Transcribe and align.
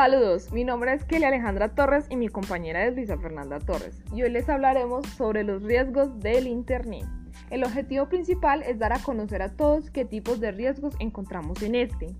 Saludos, 0.00 0.50
mi 0.50 0.64
nombre 0.64 0.94
es 0.94 1.04
Kelly 1.04 1.24
Alejandra 1.24 1.74
Torres 1.74 2.06
y 2.08 2.16
mi 2.16 2.28
compañera 2.28 2.86
es 2.86 2.94
Luisa 2.94 3.18
Fernanda 3.18 3.58
Torres 3.58 4.02
y 4.14 4.22
hoy 4.22 4.30
les 4.30 4.48
hablaremos 4.48 5.06
sobre 5.08 5.44
los 5.44 5.62
riesgos 5.62 6.18
del 6.20 6.46
Internet. 6.46 7.04
El 7.50 7.64
objetivo 7.64 8.08
principal 8.08 8.62
es 8.62 8.78
dar 8.78 8.94
a 8.94 9.02
conocer 9.02 9.42
a 9.42 9.50
todos 9.50 9.90
qué 9.90 10.06
tipos 10.06 10.40
de 10.40 10.52
riesgos 10.52 10.94
encontramos 11.00 11.60
en 11.60 11.74
este. 11.74 12.14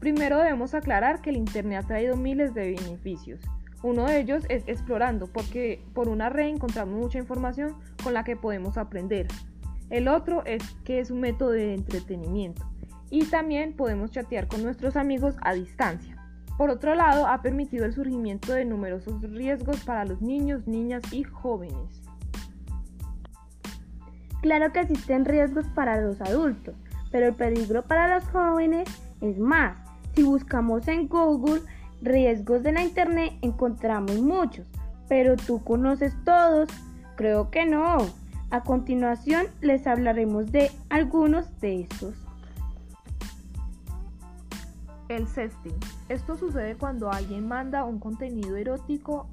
Primero 0.00 0.38
debemos 0.38 0.74
aclarar 0.74 1.20
que 1.22 1.30
el 1.30 1.36
Internet 1.36 1.84
ha 1.84 1.86
traído 1.86 2.16
miles 2.16 2.52
de 2.52 2.72
beneficios. 2.72 3.40
Uno 3.84 4.06
de 4.06 4.18
ellos 4.18 4.44
es 4.48 4.64
explorando, 4.66 5.28
porque 5.28 5.84
por 5.94 6.08
una 6.08 6.30
red 6.30 6.48
encontramos 6.48 6.98
mucha 6.98 7.18
información 7.18 7.76
con 8.02 8.12
la 8.12 8.24
que 8.24 8.34
podemos 8.34 8.76
aprender. 8.76 9.28
El 9.88 10.08
otro 10.08 10.44
es 10.46 10.68
que 10.84 10.98
es 10.98 11.12
un 11.12 11.20
método 11.20 11.50
de 11.50 11.74
entretenimiento 11.74 12.68
y 13.08 13.24
también 13.26 13.76
podemos 13.76 14.10
chatear 14.10 14.48
con 14.48 14.64
nuestros 14.64 14.96
amigos 14.96 15.36
a 15.42 15.54
distancia. 15.54 16.19
Por 16.60 16.68
otro 16.68 16.94
lado, 16.94 17.26
ha 17.26 17.40
permitido 17.40 17.86
el 17.86 17.94
surgimiento 17.94 18.52
de 18.52 18.66
numerosos 18.66 19.22
riesgos 19.22 19.82
para 19.82 20.04
los 20.04 20.20
niños, 20.20 20.66
niñas 20.66 21.02
y 21.10 21.22
jóvenes. 21.22 22.02
Claro 24.42 24.70
que 24.70 24.80
existen 24.80 25.24
riesgos 25.24 25.64
para 25.68 25.98
los 26.02 26.20
adultos, 26.20 26.74
pero 27.10 27.28
el 27.28 27.34
peligro 27.34 27.80
para 27.80 28.14
los 28.14 28.28
jóvenes 28.28 28.86
es 29.22 29.38
más. 29.38 29.78
Si 30.14 30.22
buscamos 30.22 30.86
en 30.86 31.08
Google 31.08 31.62
riesgos 32.02 32.62
de 32.62 32.72
la 32.72 32.82
Internet 32.82 33.32
encontramos 33.40 34.20
muchos, 34.20 34.66
pero 35.08 35.36
tú 35.36 35.64
conoces 35.64 36.14
todos. 36.26 36.68
Creo 37.16 37.50
que 37.50 37.64
no. 37.64 37.96
A 38.50 38.62
continuación 38.64 39.46
les 39.62 39.86
hablaremos 39.86 40.52
de 40.52 40.70
algunos 40.90 41.58
de 41.62 41.80
estos. 41.80 42.29
El 45.10 45.26
sexting. 45.26 45.74
Esto 46.08 46.36
sucede 46.36 46.76
cuando 46.76 47.10
alguien 47.10 47.48
manda 47.48 47.84
un 47.84 47.98
contenido 47.98 48.54
erótico 48.54 49.28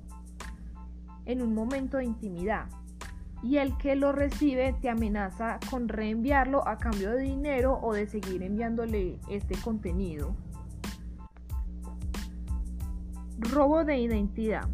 en 1.26 1.44
un 1.44 1.54
momento 1.54 1.98
de 1.98 2.06
intimidad 2.06 2.66
y 3.44 3.58
el 3.58 3.78
que 3.78 3.96
lo 3.96 4.12
recibe 4.12 4.74
te 4.82 4.90
amenaza 4.90 5.60
con 5.70 5.88
reenviarlo 5.88 6.68
a 6.68 6.80
cambio 6.80 7.12
de 7.12 7.22
dinero 7.22 7.78
o 7.84 7.94
de 7.94 8.08
seguir 8.08 8.42
enviándole 8.42 9.20
este 9.30 9.54
contenido. 9.62 10.36
Robo 13.38 13.86
de 13.86 14.00
identidad. 14.00 14.68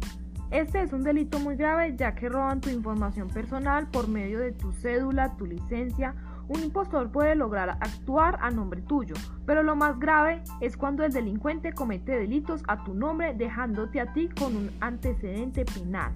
Este 0.50 0.80
es 0.80 0.94
un 0.94 1.02
delito 1.02 1.38
muy 1.38 1.56
grave 1.56 1.94
ya 1.98 2.14
que 2.14 2.30
roban 2.30 2.62
tu 2.62 2.70
información 2.70 3.28
personal 3.28 3.90
por 3.90 4.08
medio 4.08 4.38
de 4.38 4.52
tu 4.52 4.72
cédula, 4.72 5.36
tu 5.36 5.44
licencia 5.44 6.14
un 6.48 6.60
impostor 6.60 7.10
puede 7.10 7.34
lograr 7.34 7.70
actuar 7.80 8.38
a 8.40 8.50
nombre 8.50 8.82
tuyo, 8.82 9.14
pero 9.46 9.62
lo 9.62 9.76
más 9.76 9.98
grave 9.98 10.42
es 10.60 10.76
cuando 10.76 11.04
el 11.04 11.12
delincuente 11.12 11.72
comete 11.72 12.12
delitos 12.12 12.62
a 12.68 12.84
tu 12.84 12.94
nombre 12.94 13.34
dejándote 13.34 14.00
a 14.00 14.12
ti 14.12 14.28
con 14.28 14.56
un 14.56 14.70
antecedente 14.80 15.64
penal. 15.64 16.12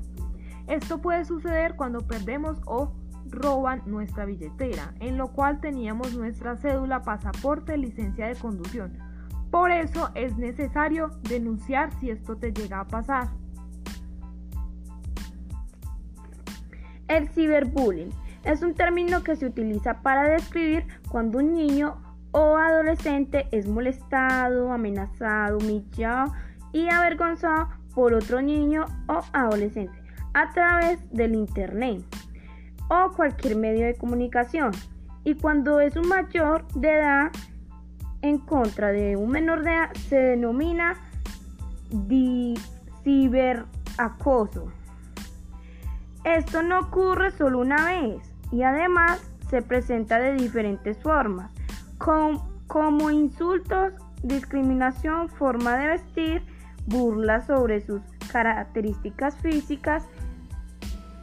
Esto 0.66 1.00
puede 1.00 1.24
suceder 1.24 1.76
cuando 1.76 2.00
perdemos 2.06 2.60
o 2.66 2.92
roban 3.30 3.82
nuestra 3.86 4.26
billetera, 4.26 4.94
en 5.00 5.16
lo 5.16 5.28
cual 5.28 5.60
teníamos 5.60 6.14
nuestra 6.14 6.56
cédula, 6.56 7.02
pasaporte, 7.02 7.76
licencia 7.78 8.26
de 8.26 8.36
conducción. 8.36 8.98
Por 9.50 9.70
eso 9.70 10.10
es 10.14 10.36
necesario 10.36 11.08
denunciar 11.22 11.90
si 11.98 12.10
esto 12.10 12.36
te 12.36 12.52
llega 12.52 12.80
a 12.80 12.86
pasar. 12.86 13.28
El 17.08 17.28
ciberbullying 17.30 18.10
es 18.48 18.62
un 18.62 18.72
término 18.74 19.22
que 19.22 19.36
se 19.36 19.44
utiliza 19.44 20.00
para 20.00 20.26
describir 20.30 20.86
cuando 21.10 21.38
un 21.38 21.52
niño 21.52 22.00
o 22.30 22.56
adolescente 22.56 23.46
es 23.52 23.68
molestado, 23.68 24.72
amenazado, 24.72 25.58
humillado 25.58 26.32
y 26.72 26.88
avergonzado 26.88 27.68
por 27.94 28.14
otro 28.14 28.40
niño 28.40 28.86
o 29.06 29.20
adolescente 29.34 29.92
a 30.32 30.50
través 30.52 30.98
del 31.12 31.34
Internet 31.34 32.02
o 32.88 33.12
cualquier 33.12 33.56
medio 33.56 33.84
de 33.84 33.96
comunicación. 33.96 34.72
Y 35.24 35.34
cuando 35.34 35.80
es 35.80 35.94
un 35.96 36.08
mayor 36.08 36.66
de 36.74 36.90
edad 36.90 37.30
en 38.22 38.38
contra 38.38 38.92
de 38.92 39.14
un 39.16 39.30
menor 39.30 39.62
de 39.62 39.72
edad 39.72 39.92
se 40.08 40.16
denomina 40.16 40.96
ciberacoso. 43.04 44.72
Esto 46.24 46.62
no 46.62 46.80
ocurre 46.80 47.30
solo 47.30 47.60
una 47.60 47.84
vez, 47.84 48.27
y 48.50 48.62
además 48.62 49.20
se 49.48 49.62
presenta 49.62 50.18
de 50.18 50.34
diferentes 50.34 50.98
formas, 50.98 51.50
como 51.98 53.10
insultos, 53.10 53.92
discriminación, 54.22 55.28
forma 55.28 55.76
de 55.78 55.86
vestir, 55.88 56.42
burlas 56.86 57.46
sobre 57.46 57.80
sus 57.80 58.00
características 58.30 59.36
físicas. 59.36 60.06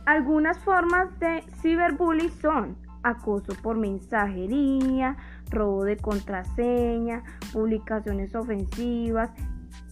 Algunas 0.05 0.59
formas 0.59 1.19
de 1.19 1.43
ciberbullying 1.61 2.31
son 2.31 2.77
acoso 3.03 3.53
por 3.61 3.77
mensajería, 3.77 5.15
robo 5.51 5.83
de 5.83 5.97
contraseña, 5.97 7.23
publicaciones 7.53 8.35
ofensivas, 8.35 9.29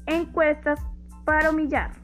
encuestas 0.08 0.80
para 1.26 1.52
humillar. 1.52 2.03